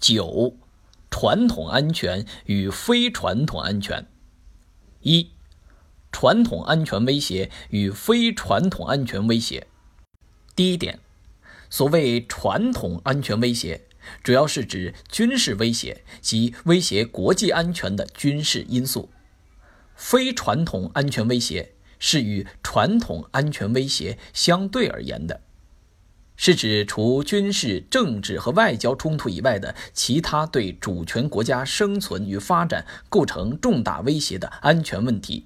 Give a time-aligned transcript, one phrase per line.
[0.00, 0.56] 九、
[1.10, 4.06] 传统安全与非传统安全。
[5.02, 5.30] 一、
[6.10, 9.66] 传统安全威胁与非传统安全威胁。
[10.56, 10.98] 第一点，
[11.68, 13.82] 所谓传统安全威胁，
[14.22, 19.08] 主要是指军事威胁及威胁国际安全的军事因素；
[19.94, 25.42] 非传统安全威胁是与传统安全威胁相对而言的。
[26.42, 35.44] 是指除军事、政治和外交冲突以外的其他对主权国家生存与发展构成重大威胁的安全问题，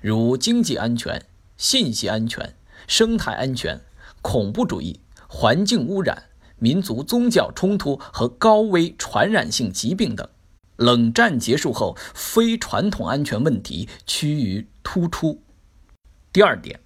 [0.00, 2.54] 如经济安全、信息安全、
[2.86, 3.80] 生态安全、
[4.22, 6.26] 恐怖主义、环境污染、
[6.60, 10.28] 民族宗教冲突和高危传染性疾病等。
[10.76, 15.42] 冷战结束后，非传统安全问题趋于突出。
[16.32, 16.78] 第二点。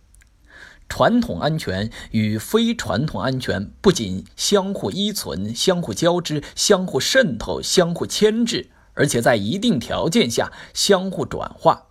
[0.89, 11.87] 传统安全与非传统安全不仅相互依存、相互交织、相互渗透、相互牵制，而且在一定条件下相互转化，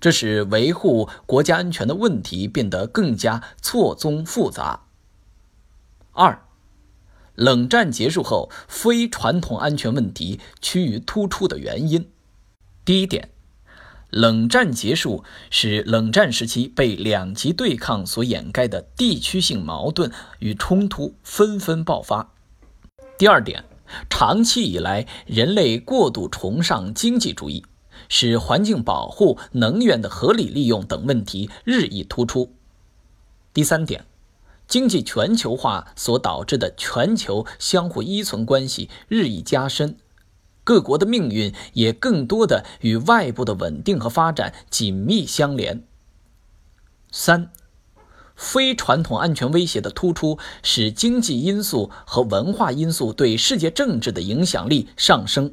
[0.00, 4.84] 这使维护国家安全的问题变得更加错综复杂。
[6.12, 6.42] 二，
[7.34, 12.10] 冷战结束后，非传统安全问题趋于突出的原因，
[12.84, 13.30] 第一点。
[14.10, 22.32] 冷战结束使冷战时期被两极对抗所掩盖的地区性矛盾与冲突纷纷爆发。
[23.16, 23.64] 第二点，
[24.08, 27.64] 长期以来人类过度崇尚经济主义，
[28.08, 32.52] 使环境保护、能源的合理利用等问题日益突出。
[33.52, 34.04] 第三点，
[34.66, 39.96] 经济全球化所导致的全球相互依存关系日益加深。
[40.70, 45.82] 各国的命运也更多的与外部的稳定和发展紧密相连。
[47.10, 47.50] 三，
[48.36, 55.52] 非传统安全威胁的突出，使经济因素和文化因素对世界政治的影响力上升。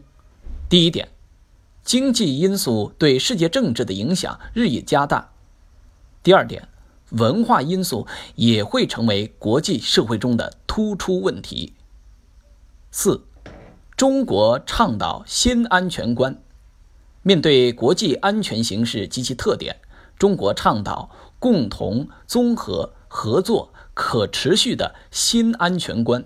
[0.69, 1.09] 第一点，
[1.83, 5.31] 经济因素对世界政治的影响日益加大。
[6.21, 6.69] 第二点，
[7.09, 8.05] 文化因素
[8.35, 11.73] 也会成为国际社会中的突出问题。
[12.91, 13.26] 四。
[13.97, 16.39] 中国倡导新安全观，
[17.23, 19.77] 面对国际安全形势及其特点，
[20.19, 21.09] 中国倡导
[21.39, 26.23] 共同、综合、合作、可持续的新安全观。